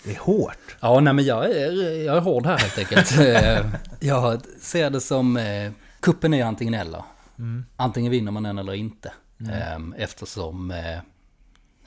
[0.05, 0.77] Det är hårt.
[0.81, 3.19] Ja, nej men jag är, jag är hård här helt enkelt.
[3.19, 3.67] Eh,
[4.01, 7.03] jag ser det som, eh, kuppen är antingen eller.
[7.39, 7.65] Mm.
[7.77, 9.13] Antingen vinner man den eller inte.
[9.41, 9.53] Mm.
[9.53, 10.99] Ehm, eftersom, eh,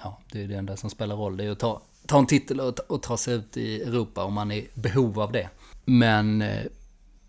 [0.04, 1.38] ja, det är det enda som spelar roll.
[1.38, 4.34] Det är att ta, ta en titel och, och ta sig ut i Europa om
[4.34, 5.50] man är i behov av det.
[5.86, 6.44] Men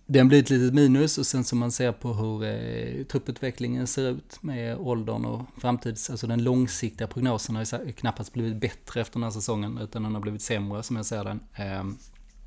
[0.06, 4.10] den blir ett litet minus och sen som man ser på hur eh, trupputvecklingen ser
[4.10, 9.14] ut med åldern och framtids, alltså den långsiktiga prognosen har ju knappast blivit bättre efter
[9.14, 11.40] den här säsongen utan den har blivit sämre som jag ser den.
[11.54, 11.84] Eh,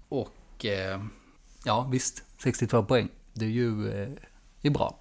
[0.09, 1.03] och eh,
[1.65, 4.09] ja visst, 62 poäng, det är ju eh,
[4.61, 4.99] är bra.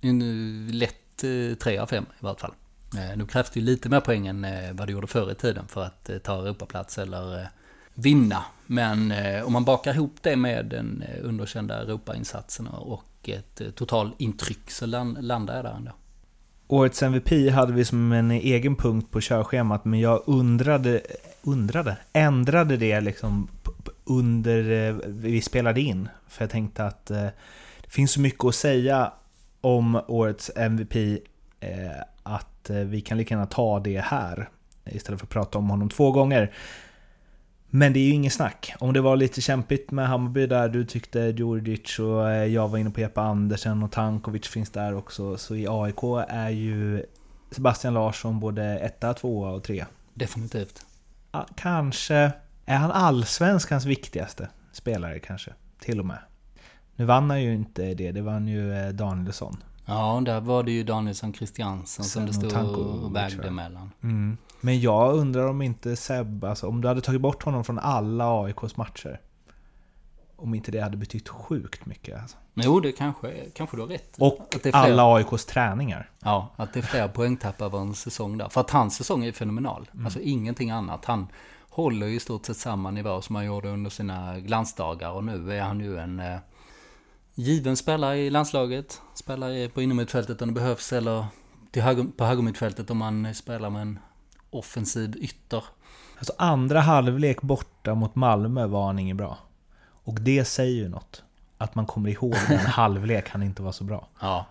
[0.00, 2.54] En lätt eh, 3 av 5 i vart fall.
[2.96, 5.34] Eh, nu krävs det ju lite mer poäng än eh, vad det gjorde förr i
[5.34, 7.46] tiden för att eh, ta Europaplats eller eh,
[7.94, 8.44] vinna.
[8.66, 13.70] Men eh, om man bakar ihop det med den eh, underkända Europainsatsen och ett eh,
[13.70, 15.92] totalintryck så land, landar jag där ändå.
[16.68, 21.00] Årets MVP hade vi som en egen punkt på körschemat, men jag undrade,
[21.42, 23.48] undrade, ändrade det liksom
[24.04, 26.08] under eh, vi spelade in.
[26.28, 27.32] För jag tänkte att det
[27.88, 29.12] finns så mycket att säga
[29.60, 30.94] om årets MVP
[32.22, 34.48] att vi kan lika gärna ta det här
[34.84, 36.52] istället för att prata om honom två gånger.
[37.74, 38.74] Men det är ju ingen snack.
[38.78, 42.78] Om det var lite kämpigt med Hammarby där, du tyckte Djurdjic och eh, jag var
[42.78, 45.36] inne på Jeppe Andersen och Tankovic finns där också.
[45.36, 47.06] Så i AIK är ju
[47.50, 49.84] Sebastian Larsson både etta, tvåa och tre.
[50.14, 50.86] Definitivt.
[51.32, 52.32] Ja, kanske
[52.64, 56.18] är han allsvenskans viktigaste spelare kanske, till och med.
[56.96, 59.56] Nu vann han ju inte det, det vann ju eh, Danielsson.
[59.84, 63.90] Ja, där var det ju Danielsson Christiansen som det stod och vägde mellan.
[64.02, 64.36] Mm.
[64.60, 68.42] Men jag undrar om inte Seb, alltså, om du hade tagit bort honom från alla
[68.42, 69.20] AIKs matcher.
[70.36, 72.22] Om inte det hade betytt sjukt mycket.
[72.22, 72.36] Alltså.
[72.54, 74.16] Jo, det kanske, kanske du har rätt.
[74.18, 76.10] Och alla AIKs träningar.
[76.20, 78.48] Ja, att det är fler poängtapp över en säsong där.
[78.48, 79.90] För att hans säsong är fenomenal.
[79.92, 80.04] Mm.
[80.04, 81.04] Alltså ingenting annat.
[81.04, 81.26] Han
[81.70, 85.10] håller ju i stort sett samma nivå som han gjorde under sina glansdagar.
[85.10, 86.38] Och nu är han ju en eh,
[87.34, 89.00] given spelare i landslaget.
[89.14, 90.92] Spelar på innermittfältet om det behövs.
[90.92, 91.26] Eller
[91.74, 93.98] höger, på högermittfältet om man spelar med en
[94.50, 95.64] offensiv ytter.
[96.18, 99.38] Alltså andra halvlek borta mot Malmö var han inget bra.
[100.04, 101.22] Och det säger ju något.
[101.58, 104.08] Att man kommer ihåg den halvlek han inte var så bra.
[104.20, 104.46] Ja.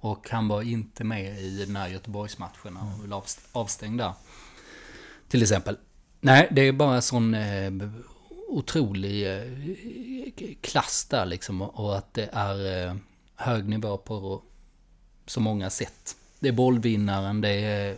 [0.00, 3.20] Och han var inte med i den här Göteborgsmatchen och blev
[3.52, 4.12] avstängd där.
[5.28, 5.76] Till exempel.
[6.20, 7.70] Nej, det är bara sån eh,
[8.50, 9.42] otrolig eh,
[10.60, 11.62] klass där liksom.
[11.62, 12.96] Och att det är eh,
[13.36, 14.42] hög nivå på
[15.26, 16.16] så många sätt.
[16.38, 17.96] Det är bollvinnaren, det är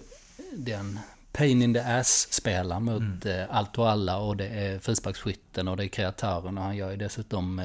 [0.53, 0.99] den
[1.33, 3.41] pain in the ass-spelaren mot mm.
[3.41, 6.91] eh, allt och alla och det är frisparksskytten och det är kreatören och han gör
[6.91, 7.63] ju dessutom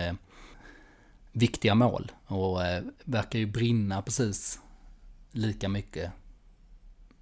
[1.32, 2.60] viktiga mål och
[3.04, 4.60] verkar ju brinna precis
[5.32, 6.12] lika mycket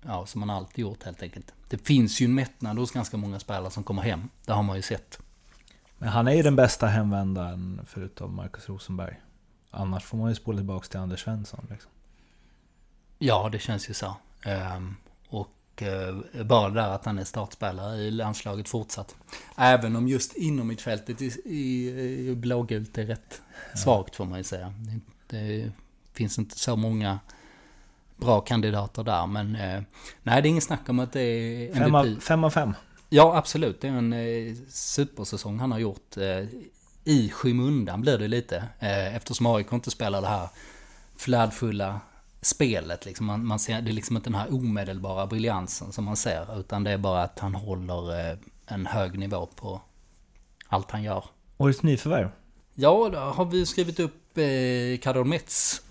[0.05, 1.53] ja, som han alltid gjort helt enkelt.
[1.69, 4.29] Det finns ju en mättnad hos ganska många spelare som kommer hem.
[4.45, 5.19] Det har man ju sett.
[5.97, 9.15] Men han är ju den bästa hemvändaren förutom Marcus Rosenberg.
[9.71, 11.67] Annars får man ju spola tillbaka till Anders Svensson.
[11.69, 11.91] Liksom.
[13.19, 14.17] Ja, det känns ju så.
[14.75, 14.95] Um,
[15.29, 19.15] och eh, bara där att han är startspelare i landslaget fortsatt.
[19.57, 21.89] Även om just inom mittfältet i, i,
[22.29, 23.77] i blågult är rätt ja.
[23.77, 24.73] svagt får man ju säga.
[25.27, 25.71] Det
[26.13, 27.19] finns inte så många
[28.17, 29.27] bra kandidater där.
[29.27, 29.81] Men eh,
[30.23, 31.83] nej, det är ingen snack om att det är MVP.
[31.83, 32.43] Fem av fem.
[32.43, 32.73] Av fem.
[33.15, 33.81] Ja, absolut.
[33.81, 36.17] Det är en eh, supersäsong han har gjort.
[36.17, 36.45] Eh,
[37.03, 38.57] I skymundan blir det lite.
[38.79, 40.49] Eh, eftersom AIK inte spelar det här
[41.17, 41.99] flärdfulla
[42.41, 43.05] spelet.
[43.05, 43.25] Liksom.
[43.25, 46.59] Man, man ser, det är liksom inte den här omedelbara briljansen som man ser.
[46.59, 49.81] Utan det är bara att han håller eh, en hög nivå på
[50.67, 51.25] allt han gör.
[51.57, 52.29] Årets nyförvärv?
[52.73, 55.81] Ja, då har vi skrivit upp eh, Karol Metz.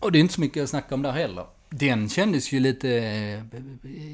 [0.00, 1.46] Och det är inte så mycket att snacka om där heller.
[1.68, 3.42] Den kändes ju lite eh,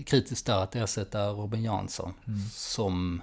[0.05, 2.15] kritiskt där att ersätta Robin Jansson.
[2.27, 2.41] Mm.
[2.53, 3.23] Som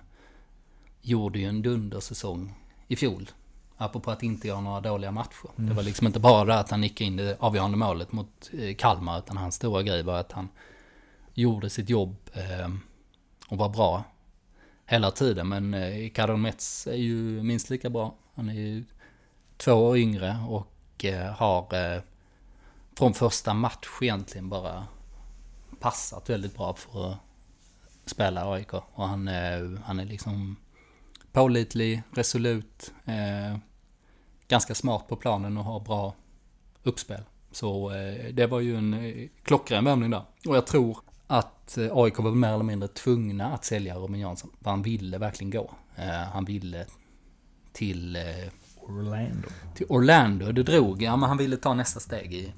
[1.01, 2.53] gjorde ju en dundersäsong
[2.87, 3.29] i fjol.
[3.77, 5.49] Apropå att inte göra några dåliga matcher.
[5.57, 5.69] Mm.
[5.69, 9.19] Det var liksom inte bara att han nickade in det avgörande målet mot eh, Kalmar.
[9.19, 10.49] Utan hans stora grej var att han
[11.33, 12.69] gjorde sitt jobb eh,
[13.47, 14.03] och var bra
[14.85, 15.47] hela tiden.
[15.47, 18.15] Men Karol Metz är ju minst lika bra.
[18.35, 18.83] Han är ju
[19.57, 21.61] två år yngre och har
[22.97, 24.87] från första match egentligen bara
[25.79, 27.17] passat väldigt bra för att
[28.05, 28.73] spela AIK.
[28.73, 30.55] Och han, är, han är liksom
[31.31, 33.57] pålitlig, resolut, eh,
[34.47, 36.13] ganska smart på planen och har bra
[36.83, 37.21] uppspel.
[37.51, 40.23] Så eh, det var ju en eh, klockren värvning där.
[40.47, 44.49] Och jag tror att eh, AIK var mer eller mindre tvungna att sälja Robin Jansson.
[44.61, 45.71] För han ville verkligen gå.
[45.95, 46.85] Eh, han ville
[47.73, 48.15] till...
[48.15, 48.23] Eh,
[48.81, 49.49] Orlando.
[49.75, 50.51] Till Orlando.
[50.51, 52.53] Det drog, ja men han ville ta nästa steg i,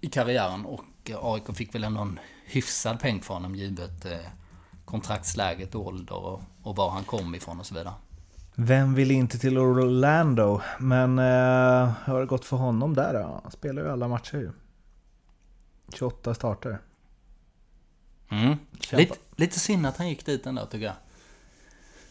[0.00, 0.64] i karriären.
[0.64, 4.06] Och AIK fick väl ändå en hyfsad peng för honom givet
[4.84, 7.92] kontraktsläget, ålder och, var han kom ifrån och så vidare.
[8.54, 10.60] Vem vill inte till Orlando?
[10.78, 13.40] Men eh, hur har det gått för honom där då?
[13.42, 14.50] Han spelar ju alla matcher ju.
[15.94, 16.78] 28 starter.
[18.28, 18.56] Mm.
[18.92, 20.94] Lite, lite synd att han gick dit ändå tycker jag.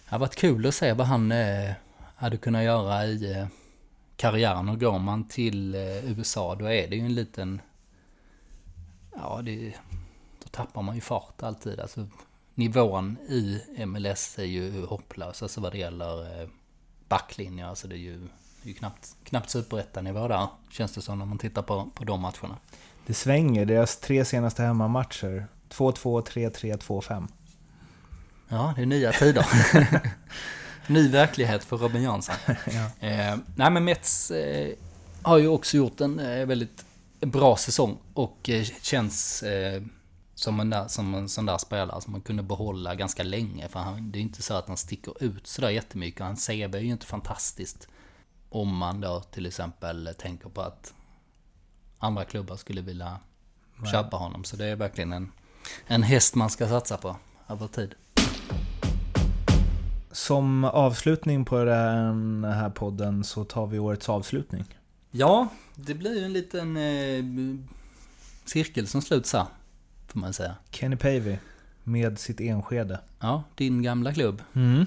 [0.05, 1.71] Det har varit kul att se vad han eh,
[2.15, 3.47] hade kunnat göra i eh,
[4.15, 4.69] karriären.
[4.69, 7.61] Och går man till eh, USA då är det ju en liten...
[9.21, 9.73] Ja, det,
[10.43, 11.79] då tappar man ju fart alltid.
[11.79, 12.07] Alltså,
[12.55, 15.43] nivån i MLS är ju hopplös.
[15.43, 16.47] Alltså vad det gäller eh,
[17.07, 17.67] backlinjer.
[17.67, 20.47] Alltså det är ju, det är ju knappt, knappt superettanivå där.
[20.69, 22.57] Känns det som när man tittar på, på de matcherna.
[23.05, 23.65] Det svänger.
[23.65, 27.27] Deras tre senaste hemmamatcher 2-2, 3-3, 2-5.
[28.47, 29.45] Ja, det är nya tider.
[30.87, 32.35] Ny verklighet för Robin Jansson.
[32.47, 33.07] ja.
[33.07, 34.73] eh, nej men Mets eh,
[35.21, 36.85] har ju också gjort en eh, väldigt
[37.19, 39.83] bra säsong och eh, känns eh,
[40.35, 43.67] som en, där, som en sån där spelare som man kunde behålla ganska länge.
[43.67, 46.21] För han, det är inte så att han sticker ut sådär jättemycket.
[46.21, 47.87] Hans CV är ju inte fantastiskt.
[48.49, 50.93] Om man då till exempel tänker på att
[51.99, 53.19] andra klubbar skulle vilja
[53.75, 53.91] Nej.
[53.91, 54.43] köpa honom.
[54.43, 55.31] Så det är verkligen en
[55.87, 57.15] en häst man ska satsa på
[57.49, 57.95] över tid.
[60.11, 64.78] Som avslutning på den här podden så tar vi årets avslutning.
[65.11, 67.23] Ja, det blir ju en liten eh,
[68.45, 69.45] cirkel som sluts här,
[70.07, 70.55] får man säga.
[70.71, 71.37] Kenny Pavey
[71.83, 72.99] med sitt Enskede.
[73.19, 74.41] Ja, din gamla klubb.
[74.53, 74.85] Mm.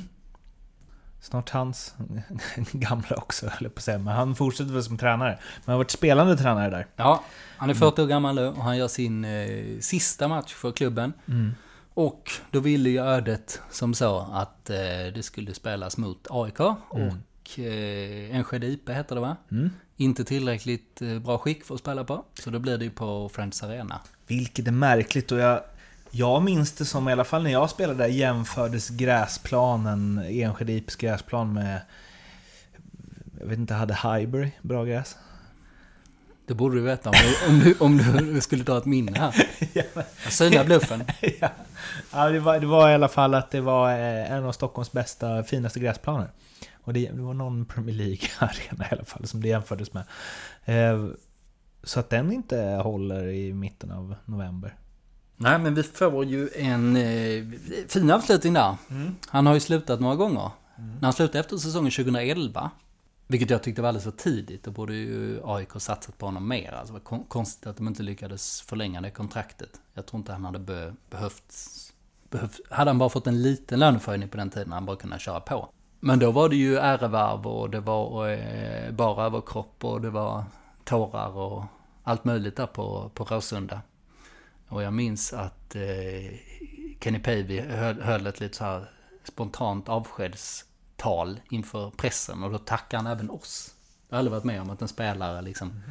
[1.20, 1.94] Snart hans
[2.72, 3.98] gamla också, höll jag på att säga.
[3.98, 5.30] Men han fortsätter väl som tränare.
[5.30, 6.86] Men han har varit spelande tränare där.
[6.96, 7.24] Ja,
[7.56, 11.12] han är 40 år gammal nu och han gör sin eh, sista match för klubben.
[11.28, 11.54] Mm.
[11.94, 14.76] Och då ville ju ödet som så att eh,
[15.14, 16.76] det skulle spelas mot AIK mm.
[16.90, 19.36] och eh, Enskede IP heter det va?
[19.50, 19.70] Mm.
[19.96, 22.24] Inte tillräckligt eh, bra skick för att spela på.
[22.34, 24.00] Så då blir det ju på Friends Arena.
[24.26, 25.62] Vilket är märkligt och jag
[26.14, 30.96] jag minns det som, i alla fall när jag spelade där, jämfördes gräsplanen, Enskede IPs
[30.96, 31.80] gräsplan med...
[33.40, 35.16] Jag vet inte, hade Highbury bra gräs?
[36.46, 39.48] Det borde du veta om du, om du, om du skulle ta ett minne här.
[39.72, 41.04] ja, Syna bluffen.
[41.40, 41.48] ja,
[42.12, 44.92] ja det, var, det var i alla fall att det var eh, en av Stockholms
[44.92, 46.28] bästa, finaste gräsplaner.
[46.84, 50.04] Och det, det var någon Premier League-arena i alla fall som det jämfördes med.
[50.64, 51.06] Eh,
[51.82, 54.76] så att den inte håller i mitten av november.
[55.36, 57.44] Nej, men vi får ju en eh,
[57.88, 58.76] fin avslutning där.
[58.90, 59.16] Mm.
[59.26, 60.50] Han har ju slutat några gånger.
[60.78, 60.90] Mm.
[60.90, 62.70] När han slutade efter säsongen 2011,
[63.26, 66.72] vilket jag tyckte var alldeles för tidigt, då borde ju AIK satsat på honom mer.
[66.72, 69.80] Alltså, det var konstigt att de inte lyckades förlänga det kontraktet.
[69.94, 71.54] Jag tror inte han hade be behövt,
[72.30, 72.60] behövt...
[72.70, 75.40] Hade han bara fått en liten löneförhöjning på den tiden, hade han bara kunnat köra
[75.40, 75.68] på.
[76.04, 80.44] Men då var det ju ärevarv och det var eh, bara överkropp och det var
[80.84, 81.64] tårar och
[82.02, 83.80] allt möjligt där på, på Råsunda.
[84.68, 86.36] Och jag minns att eh,
[87.00, 88.90] Kenny Pavey höll, höll ett lite så här
[89.24, 92.42] spontant avskedstal inför pressen.
[92.42, 93.74] Och då tackade han även oss.
[94.08, 95.82] Jag har aldrig varit med om att en spelare liksom mm.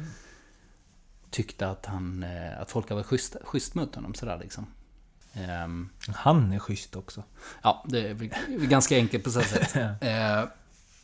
[1.30, 4.14] tyckte att, han, eh, att folk varit schysst, schysst mot honom.
[4.14, 4.66] Sådär liksom.
[5.64, 7.22] Um, han är schysst också.
[7.62, 8.14] Ja, det är
[8.66, 9.76] ganska enkelt på så sätt.
[9.76, 10.48] uh,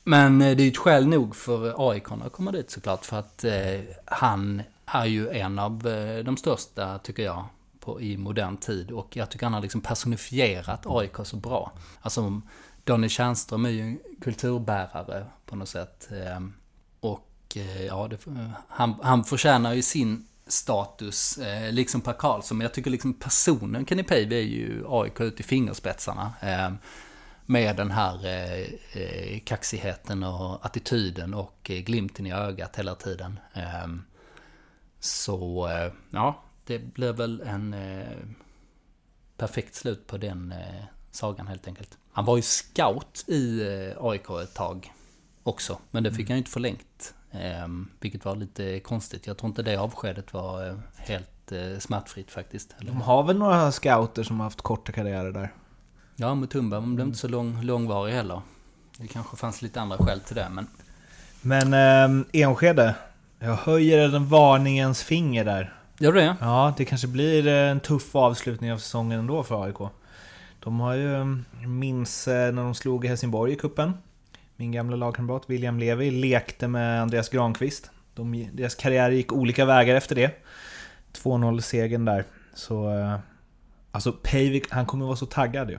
[0.05, 3.05] men det är ett skäl nog för AIK att komma dit såklart.
[3.05, 5.79] För att uh, han är ju en av
[6.25, 7.45] de största, tycker jag,
[7.81, 8.91] på, i modern tid.
[8.91, 11.73] Och jag tycker han har liksom personifierat AIK så bra.
[12.01, 12.41] Alltså,
[12.85, 16.09] Donny Tjärnström är ju en kulturbärare på något sätt.
[16.13, 16.53] Ehm,
[17.01, 18.19] och eh, ja, det,
[18.69, 22.59] han, han förtjänar ju sin status, eh, liksom Per Karlsson.
[22.59, 26.33] Men jag tycker liksom personen Kenny Pavey är ju AIK ut i fingerspetsarna.
[26.41, 26.71] Eh,
[27.51, 33.41] med den här eh, eh, kaxigheten och attityden och eh, glimten i ögat hela tiden.
[33.55, 33.87] Eh,
[35.01, 37.77] så, eh, ja, det blev väl en
[39.37, 40.55] perfekt slut på den
[41.11, 41.99] sagan helt enkelt.
[42.13, 43.63] Han var ju scout i
[44.01, 44.93] AIK ett tag
[45.43, 46.29] också, men det fick mm.
[46.29, 47.15] han ju inte förlängt.
[48.01, 49.27] Vilket var lite konstigt.
[49.27, 52.75] Jag tror inte det avskedet var helt smärtfritt faktiskt.
[52.81, 55.53] De har väl några scouter som har haft korta karriärer där?
[56.17, 58.41] Ja, Mutumba blev inte så lång, långvarig heller.
[58.97, 60.67] Det kanske fanns lite andra skäl till det, men...
[61.43, 62.95] Men eh, Enskede,
[63.39, 65.75] jag höjer en varningens finger där.
[65.99, 66.37] Gör du det?
[66.41, 69.77] Ja, det kanske blir en tuff avslutning av säsongen ändå för AIK.
[70.61, 71.25] De har ju,
[71.67, 73.93] minns eh, när de slog Helsingborg i kuppen.
[74.61, 77.91] Min gamla lagkamrat William Levi lekte med Andreas Granqvist.
[78.15, 80.45] De, deras karriär gick olika vägar efter det.
[81.23, 82.25] 2-0 segern där.
[82.55, 82.99] Så...
[82.99, 83.19] Eh,
[83.91, 85.79] alltså Peivik, han kommer vara så taggad ju.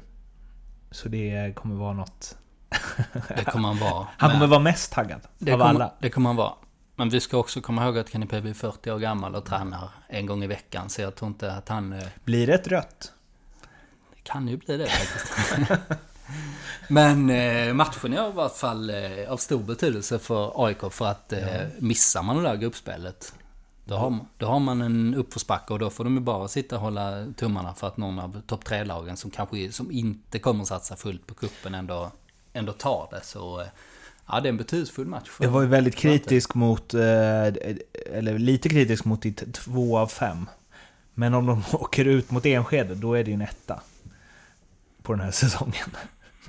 [0.92, 2.38] Så det kommer vara något...
[3.38, 4.08] det kommer han vara.
[4.18, 5.94] Han kommer vara mest taggad det av kommer, alla.
[6.00, 6.54] Det kommer han vara.
[6.96, 9.90] Men vi ska också komma ihåg att Kenny Pebe är 40 år gammal och tränar
[10.08, 10.90] en gång i veckan.
[10.90, 11.94] Så jag tror inte att han...
[11.94, 13.14] Eh, Blir det ett rött?
[14.16, 15.72] Det kan ju bli det faktiskt.
[16.88, 21.34] Men eh, matchen är i alla fall eh, av stor betydelse för AIK för att
[21.34, 23.34] eh, missar man det där gruppspelet
[23.90, 26.82] då har, då har man en uppförsbacke och då får de ju bara sitta och
[26.82, 30.96] hålla tummarna för att någon av topp tre-lagen som kanske som inte kommer att satsa
[30.96, 32.12] fullt på kuppen ändå,
[32.54, 33.22] ändå tar det.
[33.24, 33.66] Så
[34.28, 35.30] ja, det är en betydelsefull match.
[35.40, 37.02] Jag var ju väldigt kritisk mot, eh,
[38.12, 40.50] eller lite kritisk mot ditt två av fem.
[41.14, 43.82] Men om de åker ut mot Enskede, då är det ju en etta.
[45.04, 45.90] På den här säsongen.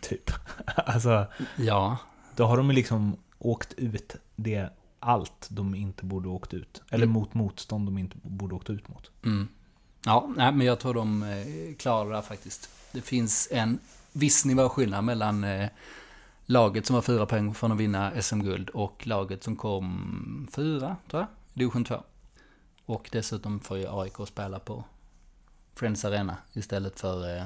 [0.08, 0.30] typ.
[0.76, 1.98] Alltså, ja.
[2.36, 4.68] Då har de liksom åkt ut det
[5.00, 6.82] allt de inte borde åkt ut.
[6.90, 7.12] Eller mm.
[7.12, 9.10] mot motstånd de inte borde åkt ut mot.
[9.24, 9.48] Mm.
[10.04, 12.70] Ja, nej, men jag tror de eh, klarar faktiskt.
[12.92, 13.78] Det finns en
[14.12, 15.68] viss nivåskillnad mellan eh,
[16.46, 21.22] laget som har fyra poäng från att vinna SM-guld och laget som kom fyra, tror
[21.22, 22.02] jag, division 2.
[22.86, 24.84] Och dessutom får ju AIK spela på
[25.74, 27.44] Friends Arena istället för eh,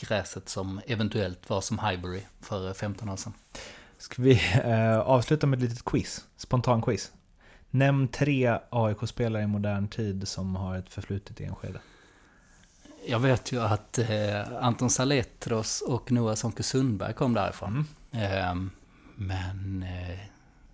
[0.00, 3.32] gräset som eventuellt var som Highbury för 15 år sedan.
[3.98, 6.24] Ska vi eh, avsluta med ett litet quiz?
[6.36, 7.12] Spontan quiz.
[7.70, 11.80] Nämn tre AIK-spelare i modern tid som har ett förflutet i Enskede.
[13.06, 17.86] Jag vet ju att eh, Anton Saletros och Noah Sonke Sundberg kom därifrån.
[18.10, 18.48] Mm.
[18.48, 18.70] Eh,
[19.14, 20.18] men eh,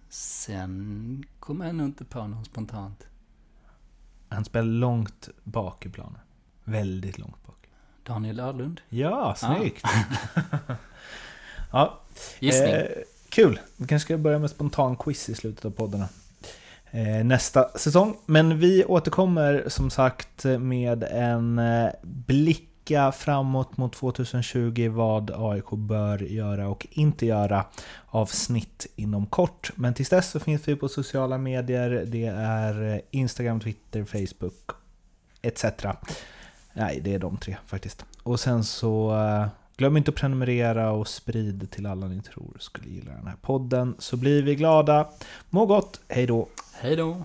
[0.08, 3.06] sen kom jag nog inte på någon spontant.
[4.28, 6.20] Han spelar långt bak i planen.
[6.64, 7.65] Väldigt långt bak.
[8.06, 8.80] Daniel Öhrlund.
[8.88, 9.84] Ja, snyggt!
[10.34, 10.58] Ja.
[11.72, 12.00] ja.
[12.38, 12.72] Gissning.
[12.72, 12.86] Eh,
[13.28, 13.60] Kul!
[13.76, 16.08] Vi kanske ska börja med spontan quiz i slutet av poddarna.
[16.90, 18.16] Eh, nästa säsong.
[18.26, 26.18] Men vi återkommer som sagt med en eh, blicka framåt mot 2020 vad AIK bör
[26.18, 27.64] göra och inte göra
[28.06, 29.70] avsnitt inom kort.
[29.74, 32.04] Men tills dess så finns vi på sociala medier.
[32.06, 34.70] Det är eh, Instagram, Twitter, Facebook
[35.42, 35.64] etc.
[36.76, 38.04] Nej, det är de tre faktiskt.
[38.22, 39.46] Och sen så eh,
[39.78, 43.94] Glöm inte att prenumerera och sprid till alla ni tror skulle gilla den här podden.
[43.98, 45.08] Så blir vi glada.
[45.50, 46.48] Må gott, hej då!
[46.72, 47.16] Hej då!